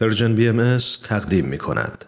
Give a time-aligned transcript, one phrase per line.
[0.00, 2.04] پرژن بی ام تقدیم می کند.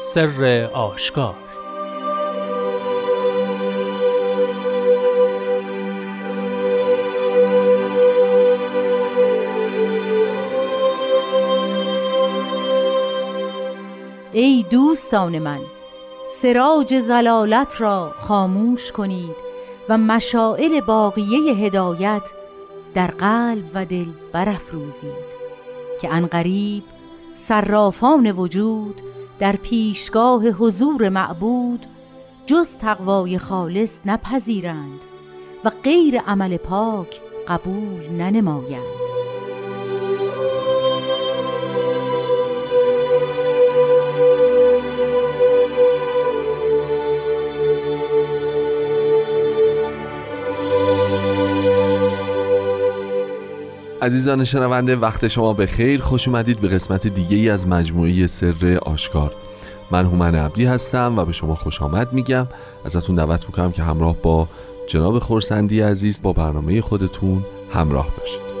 [0.00, 1.34] سر آشکار
[14.32, 15.60] ای دوستان من
[16.44, 19.36] سراج زلالت را خاموش کنید
[19.88, 22.32] و مشائل باقیه هدایت
[22.94, 25.34] در قلب و دل برافروزید
[26.00, 26.82] که انقریب
[27.34, 29.02] صرافان وجود
[29.38, 31.86] در پیشگاه حضور معبود
[32.46, 35.00] جز تقوای خالص نپذیرند
[35.64, 39.13] و غیر عمل پاک قبول ننمایند.
[54.04, 56.00] عزیزان شنونده وقت شما به خیر.
[56.00, 59.34] خوش اومدید به قسمت دیگه ای از مجموعه سر آشکار.
[59.90, 62.46] من هومن عبدی هستم و به شما خوش آمد میگم.
[62.84, 64.48] ازتون دعوت می‌کنم که همراه با
[64.88, 68.53] جناب خورسندی عزیز با برنامه خودتون همراه باشید.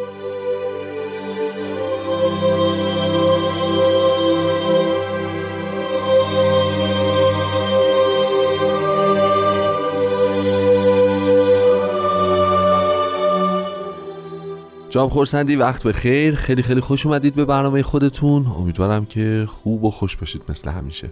[14.94, 16.34] جام خورسندی وقت به خیر.
[16.34, 18.46] خیلی خیلی خوش اومدید به برنامه خودتون.
[18.46, 21.10] امیدوارم که خوب و خوش باشید مثل همیشه.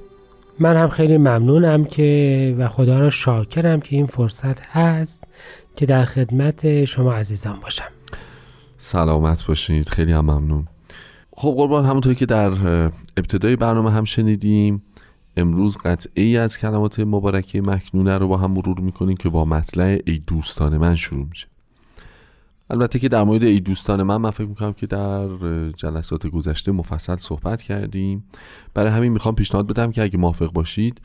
[0.58, 5.25] من هم خیلی ممنونم که و خدا را شاکرم که این فرصت هست
[5.77, 7.88] که در خدمت شما عزیزان باشم.
[8.78, 9.88] سلامت باشید.
[9.88, 10.66] خیلی هم ممنون.
[11.36, 12.50] خب قربان همونطور که در
[13.16, 14.83] ابتدای برنامه هم شنیدیم
[15.36, 19.98] امروز قطعه ای از کلمات مبارکه مکنونه رو با هم مرور می‌کنیم که با مطلع
[20.06, 21.52] ای دوستان من شروع میشه.
[22.73, 25.28] البته که در مورد ای دوستان من من فکر می‌کنم که در
[25.70, 28.25] جلسات گذشته مفصل صحبت کردیم.
[28.75, 31.00] برای همین می‌خوام پیشنهاد بدم که اگه موافق باشید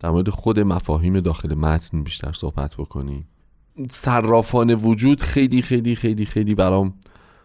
[0.00, 3.28] در مورد خود مفاهیم داخل متن بیشتر صحبت بکنیم.
[3.90, 6.94] صرافان وجود خیلی خیلی خیلی خیلی برام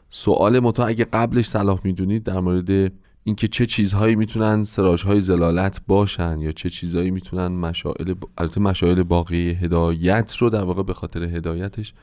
[0.09, 2.91] سوال متا اگه قبلش صلاح می‌دونید در مورد
[3.23, 9.49] اینکه چه چیزهایی می‌تونن سراجهای زلالت باشن یا چه چیزهایی می‌تونن مشائل البته مشائل باقی
[9.49, 11.93] هدایت رو در واقع به خاطر هدایتش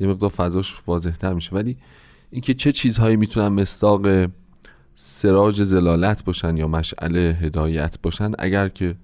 [0.00, 1.56] یه مقدار فضاش واضح تر میشه.
[1.56, 1.76] ولی
[2.30, 4.30] اینکه چه چیزهایی می‌تونن مستاق
[4.94, 8.94] سراج زلالت باشن یا مشعل هدایت باشن اگر که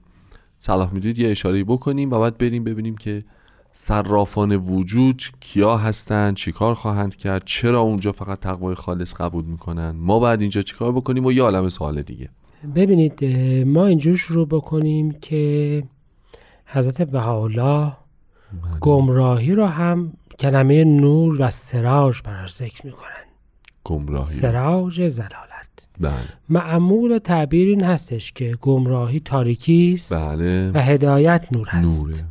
[0.59, 3.23] صلاح می‌دید یه اشاره بکنیم و بعد بریم ببینیم که
[3.73, 9.91] صرافان وجود کیا هستن چیکار خواهند کرد چرا اونجا فقط تقوای خالص قبول می‌کنن.
[9.91, 12.29] ما بعد اینجا چیکار بکنیم و یه عالم سوال دیگه.
[12.75, 13.25] ببینید
[13.65, 15.83] ما اینجور شروع بکنیم که
[16.67, 17.93] حضرت بهاءالله
[18.81, 23.27] گمراهی رو هم کلمه نور و سراج براش ذکر می‌کنن
[23.85, 24.27] گمراهی.
[24.27, 25.87] سراج زلالت.
[26.01, 26.13] بله.
[26.49, 30.71] معمول تعبیر این هستش که گمراهی تاریکی است بله.
[30.75, 32.25] و هدایت نور هست نوره.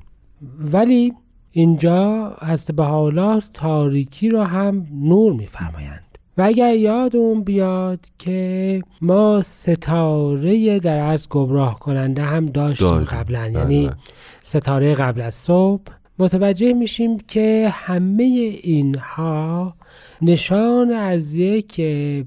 [0.60, 1.14] ولی
[1.52, 6.02] اینجا حضرت بهاءالله تاریکی رو هم نور میفرمایند.
[6.38, 13.04] و اگر یادمون بیاد که ما ستاره در از گمراه کننده هم داشتیم.
[13.04, 13.40] قبلا.
[13.40, 13.96] بله، یعنی بله.
[14.42, 15.84] ستاره قبل از صبح
[16.20, 18.24] متوجه میشیم که همه
[18.64, 19.76] اینها
[20.22, 21.82] نشان از یک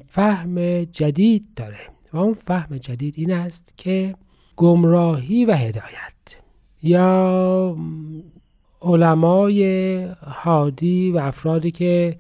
[0.09, 1.79] فهم جدید داره
[2.13, 4.15] و اون فهم جدید این است که
[4.57, 6.37] گمراهی و هدایت
[6.83, 7.77] یا
[8.83, 9.63] علمای
[10.27, 12.17] هادی و افرادی که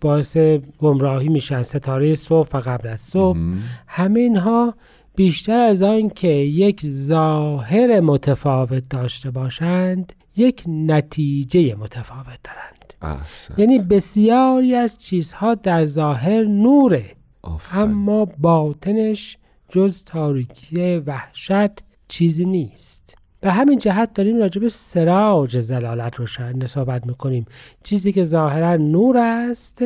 [0.00, 0.36] باعث
[0.78, 3.38] گمراهی میشن ستاره صبح و قبل از صبح.
[3.86, 4.74] همه اینها
[5.16, 12.94] بیشتر از آن که یک ظاهر متفاوت داشته باشند یک نتیجه متفاوت دارند.
[13.02, 17.04] احسن یعنی بسیاری از چیزها در ظاهر نوره
[17.42, 17.82] آفرین.
[17.82, 19.38] اما باطنش
[19.68, 21.70] جز تاریکی وحشت
[22.08, 23.14] چیزی نیست.
[23.40, 26.26] به همین جهت داریم راجع به سراج زلالت رو
[26.66, 27.46] صحبت می‌کنیم.
[27.84, 29.84] چیزی که ظاهرا نور است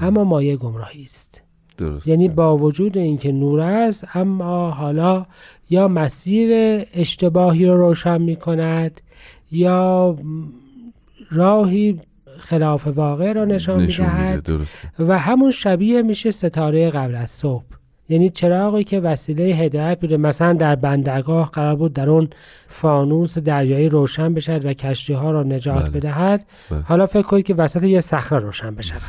[0.00, 1.42] اما مایه گمراهی است.
[1.78, 5.26] درست یعنی با وجود اینکه نور است اما حالا
[5.70, 6.50] یا مسیر
[6.94, 9.00] اشتباهی رو روشن می کند
[9.54, 10.16] یا
[11.30, 12.00] راهی
[12.38, 17.14] خلاف واقع را نشان می نشون میده دهد درسته و همون شبیه میشه ستاره قبل
[17.14, 17.64] از صبح
[18.08, 22.28] یعنی چراغی که وسیله هدایت بوده مثلا در بندرگاه قرار بود در اون
[22.68, 25.90] فانوس دریایی روشن بشد و کشتی ها را نجات بله.
[25.90, 26.80] بدهد بله.
[26.80, 29.02] حالا فکر کنید که وسط یه صخره روشن بشود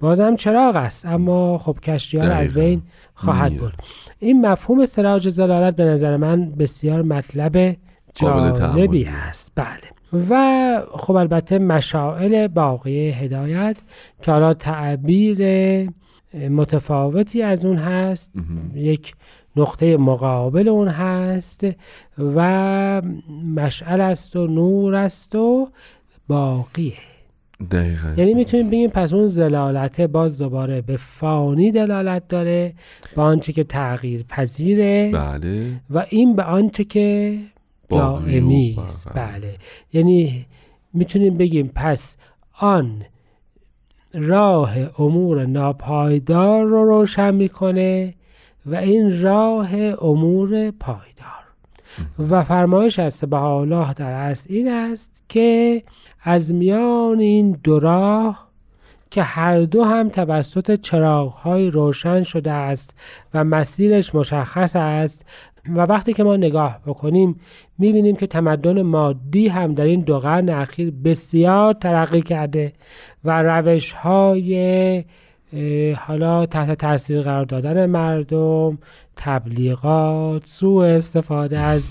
[0.00, 2.54] بازم چراغ است اما خب کشتی ها را از.
[2.54, 2.82] بین
[3.14, 3.56] خواهد.
[3.56, 3.74] برد
[4.18, 7.76] این مفهوم سراج زلالت به نظر من بسیار مطلب
[8.20, 9.04] قابل جالبی.
[9.04, 9.52] هست.
[9.54, 10.22] بله.
[10.30, 13.76] و خب البته مشائل باقی هدایت
[14.22, 15.38] که حالا تعبیر
[16.50, 18.32] متفاوتی از اون هست.
[18.74, 19.12] یک
[19.56, 21.66] نقطه مقابل اون هست
[22.18, 23.02] و
[23.56, 25.68] مشعل است و نور است و
[26.28, 26.92] باقیه
[27.70, 28.14] دقیقا.
[28.16, 32.74] یعنی می‌تونیم بگیم پس اون زلالته باز دوباره به فانی دلالت داره
[33.16, 35.80] به آنچه که تغییر پذیره بله.
[35.90, 37.38] و این به آنچه که
[37.88, 39.56] دائمی است بله.
[39.92, 40.46] یعنی
[40.92, 42.16] می‌تونیم بگیم پس
[42.60, 43.02] آن
[44.14, 48.14] راه امور ناپایدار رو روشن می‌کنه
[48.66, 51.38] و این راه امور پایدار.
[52.18, 55.82] و فرمایش از الله در اصل این است که
[56.20, 58.47] از میان این دو راه
[59.10, 62.94] که هر دو هم توسط چراغهای روشن شده است
[63.34, 65.26] و مسیرش مشخص است
[65.74, 67.40] و وقتی که ما نگاه بکنیم
[67.78, 72.72] می‌بینیم که تمدن مادی هم در این دو قرن اخیر بسیار ترقی کرده
[73.24, 75.04] و روش های
[75.96, 78.78] حالا تحت تاثیر قرار دادن مردم
[79.16, 81.90] تبلیغات سوء استفاده از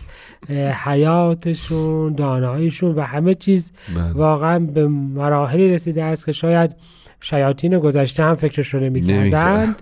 [0.85, 4.11] حیاتشون داناییشون و همه چیز بله.
[4.11, 6.75] واقعا به مراحلی رسیده است که شاید
[7.21, 9.81] شیاطین گذشته هم فکرش رو نمی‌کردند.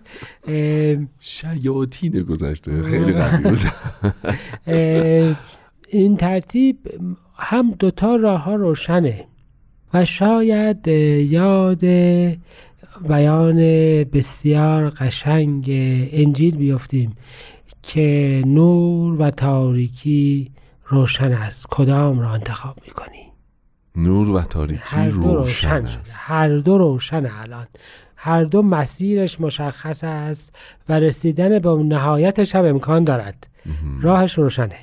[1.19, 3.57] شیاطین گذشته خیلی قوی
[5.91, 6.77] این ترتیب
[7.37, 9.25] هم دوتا راه ها روشنه
[9.93, 11.85] و شاید یاد
[13.09, 13.57] بیان
[14.03, 15.65] بسیار قشنگ
[16.11, 17.17] انجیل بیفتیم
[17.83, 20.51] که نور و تاریکی
[20.87, 21.65] روشن است.
[21.69, 23.34] کدام را انتخاب می‌کنی؟
[23.97, 26.01] نور و تاریکی هر دو روشن روشن شده.
[26.13, 27.67] هر دو روشن الان.
[28.15, 30.55] هر دو مسیرش مشخص است
[30.89, 33.47] و رسیدن به نهایتش هم امکان دارد.
[34.01, 34.77] راهش روشنه.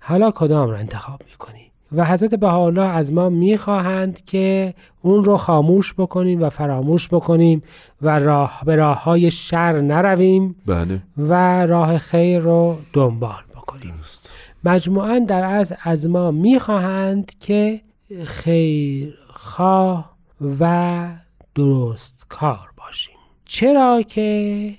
[0.00, 5.94] حالا کدام را انتخاب می‌کنی؟ و حضرت بهاءالله از ما می‌خواهند که اون رو خاموش
[5.94, 7.62] بکنیم و فراموش بکنیم
[8.02, 11.02] و راه به راه های شر نرویم بله.
[11.18, 13.94] و راه خیر رو دنبال بکنیم.
[13.96, 14.30] درست.
[14.64, 17.80] مجموعا در از از ما می‌خواهند که
[18.24, 20.16] خیرخواه
[20.60, 21.08] و
[21.54, 23.14] درست کار باشیم.
[23.44, 24.74] چرا که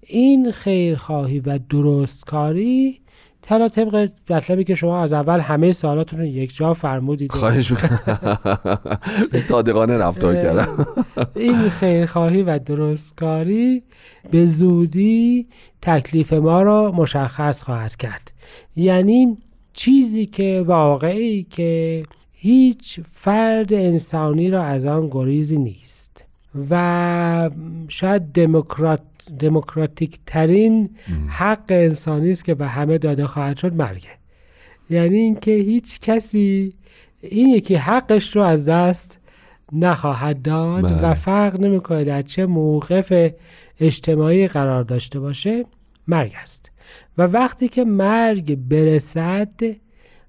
[0.00, 3.00] این خیرخواهی و درست کاری
[3.42, 7.32] تلا طبق مطلبی که شما از اول همه سوالاتون رو یک جا فرمودید.
[7.32, 8.98] خواهش می‌کنم.
[9.40, 10.86] صادقانه رفتار کردم.
[11.36, 13.82] این خیرخواهی و درستکاری
[14.30, 15.46] به زودی
[15.82, 18.32] تکلیف ما را مشخص خواهد کرد.
[18.76, 19.36] یعنی
[19.72, 22.02] چیزی که واقعی که
[22.42, 26.24] هیچ فرد انسانی را از آن گریزی نیست.
[26.70, 27.50] و
[27.88, 29.00] شاید دموکرات
[29.40, 30.90] دموکراتیک ترین
[31.28, 34.08] حق انسانی است که به همه داده خواهد شد مرگه
[34.90, 36.74] یعنی اینکه هیچ کسی
[37.20, 39.20] این یکی حقش رو از دست
[39.72, 41.10] نخواهد داد بله.
[41.10, 43.30] و فرق نمی‌کنه در چه موقف
[43.80, 45.64] اجتماعی قرار داشته باشه
[46.08, 46.70] مرگ است.
[47.18, 49.50] و وقتی که مرگ برسد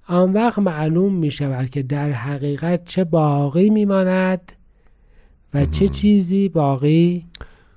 [0.08, 4.52] آن وقت معلوم می شود که در حقیقت چه باقی میماند
[5.54, 7.26] و چه چیزی باقی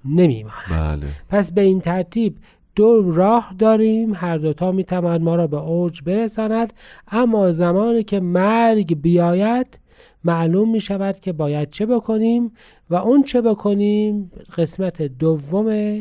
[0.04, 1.00] نمیماند.
[1.00, 1.06] بله.
[1.28, 2.36] پس به این ترتیب
[2.74, 4.14] دو راه داریم.
[4.14, 6.72] هر دوتا می‌تواند ما را به اوج برساند.
[7.08, 9.80] اما زمانی که مرگ بیاید
[10.24, 12.52] معلوم می شود که باید چه بکنیم
[12.90, 15.98] و اون چه بکنیم قسمت دوم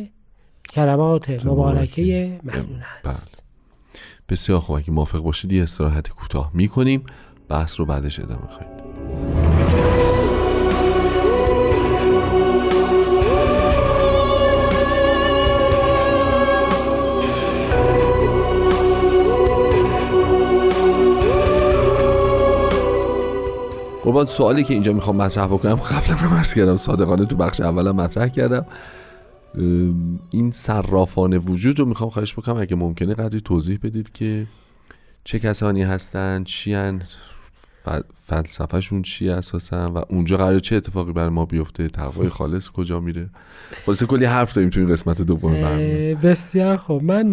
[0.69, 3.44] کلمات مبارکه مکنون است.
[4.29, 7.03] بسیار خوب اگه موافق باشید یه استراحت کوتاه می‌کنیم.
[7.49, 8.85] بحث رو بعدش ادامه خواهیم
[24.03, 25.75] قربان سوالی که اینجا می‌خوام مطرح بکنم.
[25.75, 28.65] قبلا هم عرض کردم صادقانه تو بخش اولم مطرح کردم.
[30.31, 34.47] این صرافان وجود رو می‌خوام خواهش بکنم اگه ممکنه قدری توضیح بدید که
[35.23, 37.01] چه کسانی هستن چیان
[38.27, 43.29] فلسفهشون چیه اساسا و اونجا قرار چه اتفاقی بر ما بیفته تقوای خالص کجا میره؟
[43.85, 45.53] خلاصه کلی حرف داریم تو این قسمت دوم
[46.13, 47.03] بسیار خوب.
[47.03, 47.31] من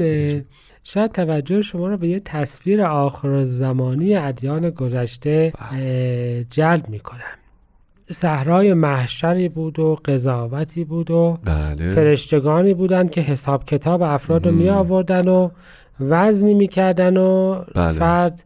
[0.85, 7.42] شاید توجه شما رو به یه تصویر آخر زمانی ادیان گذشته اه، جلب می کنم
[8.13, 14.53] صحرای محشری بود و قضاوتی بود و بله فرشتگانی بودند که حساب کتاب افراد رو
[14.53, 15.49] می آوردن و
[16.01, 17.93] وزنی می کردن و بله.
[17.93, 18.45] فرد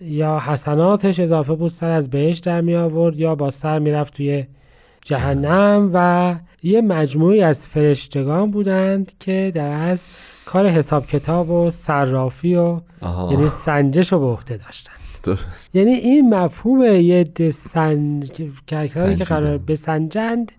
[0.00, 4.16] یا حسناتش اضافه بود سر از بهش در می آورد یا با سر می رفت
[4.16, 4.46] توی
[5.04, 10.06] جهنم و یه مجموعی از فرشتگان بودند که در از
[10.46, 12.80] کار حساب کتاب و صرافی و.
[13.30, 14.95] یعنی سنجش رو به عهده داشتند
[15.26, 18.48] درست یعنی این مفهوم یه سن که.
[19.24, 20.52] قرار بسنجند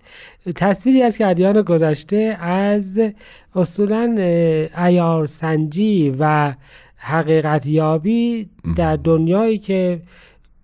[0.55, 3.01] تصویری است که ادیان گذشته از
[3.55, 6.53] اصولا اه، عیار سنجی و
[6.97, 10.01] حقیقت یابی در دنیایی که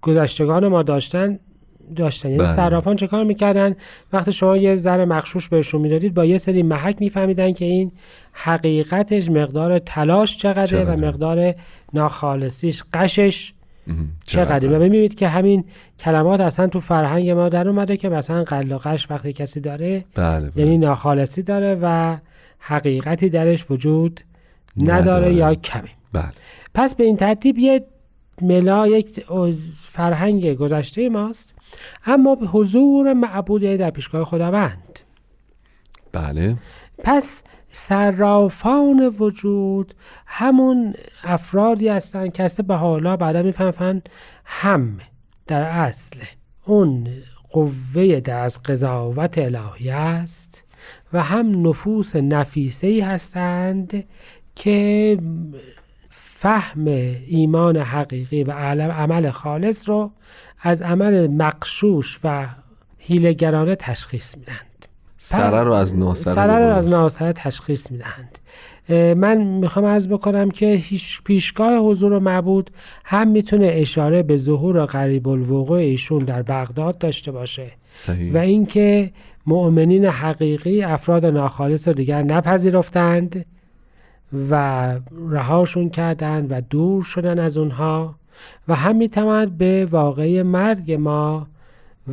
[0.02, 1.40] گذشتگان ما داشتن
[1.96, 2.54] داشتن یعنی بله.
[2.54, 3.76] صرافان چه کار می‌کردن
[4.14, 7.92] وقتی شما یه ذره مخشوش بهشون می‌دادید با یه سری محک میفهمیدن که این
[8.32, 10.96] حقیقتش مقدار تلاش چقدره, چقدره.
[10.96, 11.56] و مقدار
[11.94, 13.54] ناخالصیش قشش.
[14.26, 15.64] چقدر؟ و ببینید که همین
[16.00, 20.06] کلمات اصلا تو فرهنگ ما در اومده که مثلا قل و قش وقتی کسی داره
[20.16, 20.52] بله بله.
[20.56, 22.18] یعنی ناخالصی داره و
[22.60, 24.22] حقیقتی درش وجود
[24.78, 25.34] نداره, نداره.
[25.34, 26.32] یا کمی بله.
[26.74, 27.86] پس به این ترتیب یه
[28.42, 29.26] ملا یک
[29.82, 31.56] فرهنگ گذشته ماست
[32.06, 35.00] اما به حضور معبود در پیشگاه خداوند.
[36.12, 36.56] بله.
[37.04, 37.44] پس
[37.76, 39.94] صرافان وجود
[40.26, 44.02] همون افرادی هستند که به حالا بعدا می‌فهمن
[44.46, 44.98] هم
[45.48, 46.20] در اصل
[46.66, 47.08] اون
[47.50, 50.64] قوه در از قضاوت الهی است
[51.14, 54.04] و هم نفوس نفیسه ای هستند
[54.56, 55.18] که
[56.10, 56.88] فهم
[57.28, 60.12] ایمان حقیقی و عمل خالص رو
[60.62, 62.48] از عمل مقشوش و
[62.98, 64.73] هیلگرانه تشخیص میدند
[65.26, 66.96] سره رو از ناسره سره رو از درست.
[66.96, 68.40] ناسره تشخیص می‌دهند.
[69.18, 72.72] من می‌خوام عرض بکنم که هیچ پیشگاه حضور معبود
[73.06, 77.72] هم می‌تونه اشاره به ظهور قریب الوقوع ایشون در بغداد داشته باشه.
[77.94, 78.34] صحیح.
[78.34, 79.12] و اینکه
[79.46, 83.46] مؤمنین حقیقی افراد ناخالص رو دیگر نپذیرفتند
[84.50, 84.94] و
[85.30, 88.16] رهاشون کردند و دور شدن از اونها
[88.68, 91.48] و هم می‌تواند به واقعی مرگ ما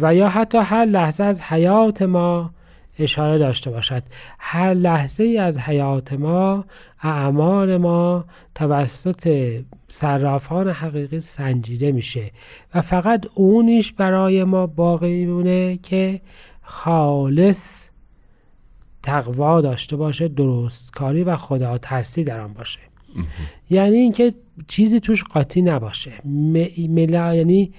[0.01, 2.51] و یا حتی هر لحظه از حیات ما
[2.99, 4.03] اشاره داشته باشد.
[4.39, 6.65] هر لحظه ای از حیات ما
[7.03, 9.55] اعمال ما توسط
[9.89, 12.31] صرافان حقیقی سنجیده میشه
[12.75, 16.21] و فقط اونیش برای ما باقی میمونه که
[16.63, 17.89] خالص
[19.03, 22.79] تقوا داشته باشه درست کاری و خدا ترسی در آن باشه.
[23.71, 24.35] یعنی اینکه
[24.69, 26.13] چیزی توش قاطی نباشه.
[26.89, 27.73] ملا یعنی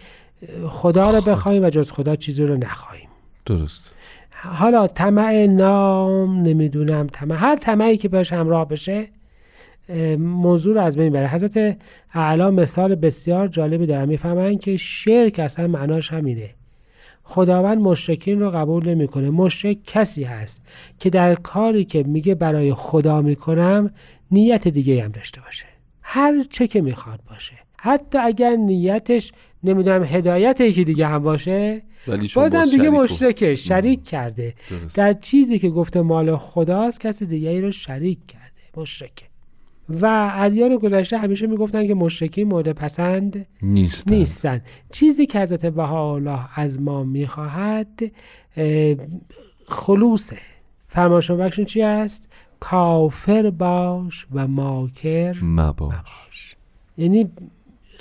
[0.68, 3.10] خدا رو بخوایم و جز خدا چیزی رو نخواهیم.
[3.46, 3.92] درست.
[4.44, 9.08] حالا طمع نام نمی‌دونم طمع هر طمعی که بهش همراه بشه
[10.20, 11.78] موضوع رو از بین بره حضرت
[12.14, 14.06] اعلا مثال بسیار جالبی دارن.
[14.06, 16.50] می‌فهمن که شرک اصلا معناش همینه.
[17.24, 19.30] خداوند مشرکین رو قبول نمی‌کنه.
[19.30, 20.62] مشرک کسی هست
[21.00, 23.92] که در کاری که میگه برای خدا می‌کنم
[24.32, 25.66] نیت دیگه هم داشته باشه.
[26.02, 27.54] هر چه که می‌خواد باشه.
[27.78, 29.32] حتی اگر نیتش
[29.64, 31.82] نمی‌دونم هدایت یکی دیگه هم باشه.
[32.08, 34.54] ولی چون بازم باز دیگه مشرکه شریک کرده.
[34.70, 34.96] درست.
[34.96, 38.42] در چیزی که گفته مال خداست کسی دیگری رو شریک کرده.
[38.78, 39.26] مشرکه.
[39.90, 44.14] و ادیان گذشته همیشه می‌گفتن که مشرکین مورد پسند نیستن.
[44.14, 44.62] نیستن.
[44.92, 48.12] چیزی که حضرت بهاءالله از ما می‌خواهد
[48.58, 48.96] اه،
[49.68, 50.38] خلوصه.
[50.88, 56.56] فرماشون بخشون چی است؟ کافر باش و ماکر مباش.
[56.98, 57.30] یعنی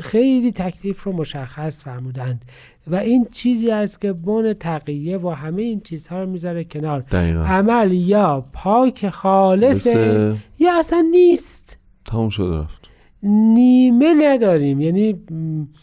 [0.01, 2.45] خیلی تکلیف رو مشخص فرمودند
[2.87, 7.01] و این چیزی است که بن تقیه و همه این چیزها رو می‌ذاره کنار.
[7.01, 7.43] دقیقا.
[7.45, 11.79] عمل یا پاک خالصه مثل یا اصلا نیست.
[12.05, 12.89] تموم شده رفت.
[13.23, 14.81] نیمه نداریم.
[14.81, 15.21] یعنی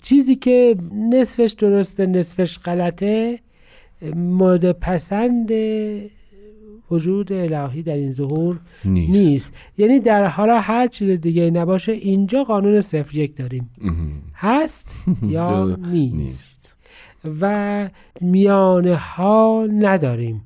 [0.01, 3.39] چیزی که نصفش درسته نصفش غلطه
[4.15, 5.51] مورد پسند
[6.91, 9.53] وجود الهی در این ظهور نیست, نیست.
[9.77, 13.69] یعنی در حالا هر چیز دیگه نباشه اینجا قانون صفر یک داریم.
[14.35, 16.77] هست یا نیست؟ نیست.
[17.41, 17.89] و
[18.21, 20.43] میانه ها نداریم.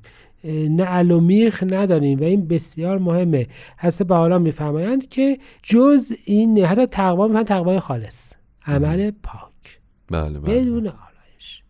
[0.70, 3.46] نه علومیخ نداریم و این بسیار مهمه.
[3.78, 8.32] هسته به حالا میفرمایند که جز این حتی تقوا می‌فهمن تقوای خالص
[8.66, 9.80] عمل پاک.
[10.10, 10.60] بله بله.
[10.60, 11.62] بدون آلایش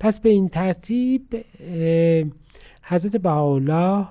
[0.00, 1.22] پس به این ترتیب
[2.82, 4.06] حضرت بهاءالله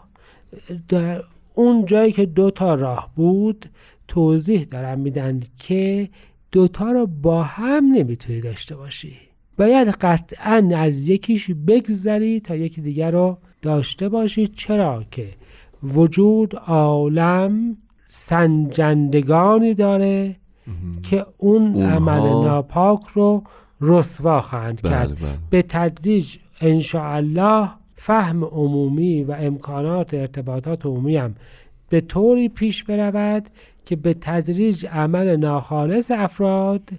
[0.90, 3.66] در اون جایی که دو تا راه بود
[4.08, 6.10] توضیح دارن میدن که
[6.52, 9.14] دوتا رو با هم نمی‌تونی داشته باشی.
[9.58, 14.48] باید قطعا از یکیش بگذری تا یکی دیگر رو داشته باشی.
[14.48, 15.30] چرا که
[15.84, 17.78] وجود عالم
[18.08, 20.36] سنجندگانی داره
[21.04, 23.44] که اون اونها- عمل ناپاک رو
[23.82, 25.20] رسوا خواهند بله کرد.
[25.20, 25.38] بله.
[25.50, 26.36] به تدریج
[26.94, 27.70] الله
[28.02, 31.36] فهم عمومی و امکانات ارتباطات عمومی هم
[31.90, 33.50] به طوری پیش برود
[33.86, 36.90] که به تدریج عمل ناخالص افراد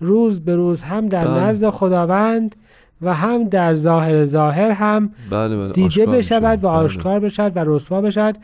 [0.00, 1.40] روز به روز هم در بله.
[1.40, 2.56] نزد خداوند
[3.02, 6.58] و هم در ظاهر ظاهر هم بله بله دیده بشود.
[6.64, 6.70] و بله.
[6.70, 8.38] آشکار بشود و رسوا بشود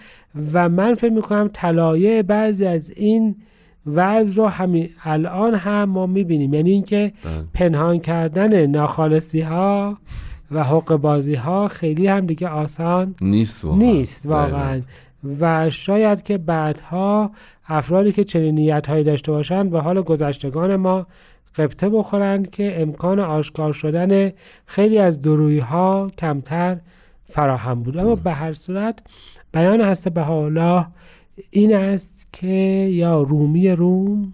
[0.52, 3.36] و من فکر می‌کنم طلایه بعضی از این
[3.86, 7.32] وضع رو همین الان هم ما می‌بینیم یعنی اینکه بله.
[7.54, 9.98] پنهان کردن ناخالصی ها
[10.50, 14.26] و حق بازی ها خیلی هم دیگه آسان نیست واقعا نیست.
[14.26, 14.82] واقعا
[15.40, 17.30] و شاید که بعدها
[17.68, 21.06] افرادی که چنین نیت هایی داشته باشند به حال گذشتگان ما
[21.56, 24.32] قبطه بخورند که امکان آشکار شدن
[24.66, 26.78] خیلی از درویی ها کمتر
[27.28, 29.02] فراهم بود اما به هر صورت
[29.52, 30.86] بیان هست به الله
[31.50, 32.46] این است که
[32.92, 34.32] یا رومی روم.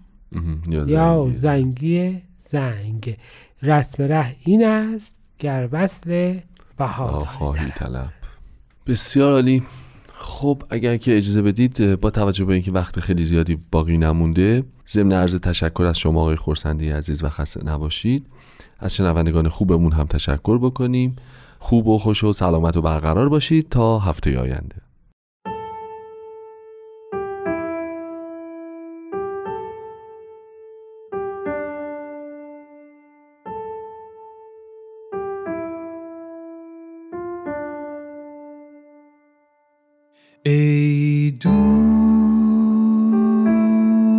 [0.87, 1.29] یا.
[1.33, 3.17] زنگی زنگ
[3.63, 6.39] رسم ره این است گر وصل
[6.77, 8.09] بها خواهی طلب.
[8.87, 9.63] بسیار عالی.
[10.13, 15.11] خب اگر که اجازه بدید با توجه به اینکه وقت خیلی زیادی باقی نمونده ضمن
[15.11, 18.27] عرض تشکر از شما آقای خورسندی عزیز و خسته نباشید.
[18.79, 21.15] از شنوندگان خوبمون هم تشکر بکنیم.
[21.59, 24.86] خوب و خوش و سلامت و برقرار باشید تا هفته آینده.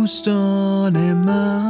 [0.09, 1.69] دوستان من.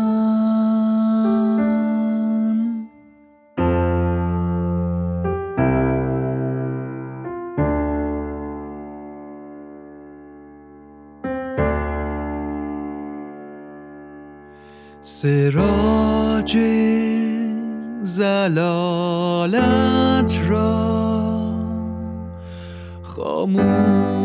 [15.01, 16.58] سراج
[18.03, 19.51] زلالت
[20.50, 20.79] را
[23.01, 24.18] خاموش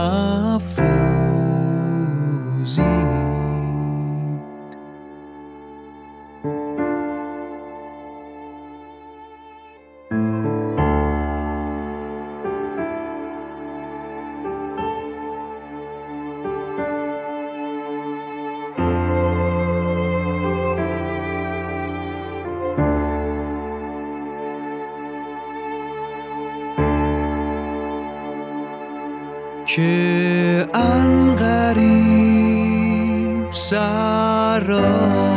[33.69, 35.31] صرافان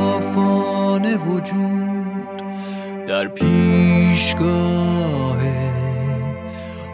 [1.15, 2.43] وجود
[3.09, 5.39] در پیشگاه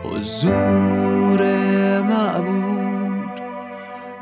[0.05, 1.42] حضور
[2.03, 3.40] معبود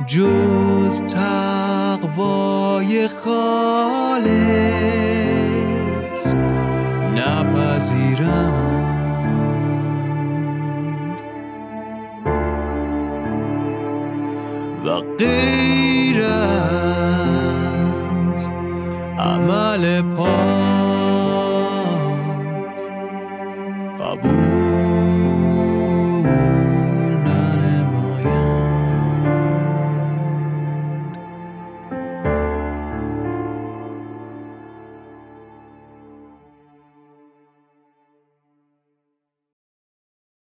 [0.07, 4.35] جز تقوای خالص
[7.14, 8.52] نپذیرم
[14.85, 16.15] و غیر
[19.27, 20.65] از عمل پاک